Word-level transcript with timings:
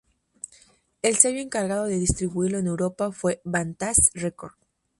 El 1.03 1.15
sello 1.17 1.39
encargado 1.41 1.85
de 1.85 1.99
distribuirlo 1.99 2.57
en 2.57 2.65
Europa 2.65 3.11
fue 3.11 3.39
Bad 3.43 3.75
Taste 3.75 4.09
Records. 4.19 4.57